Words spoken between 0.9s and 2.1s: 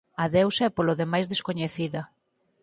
demais descoñecida.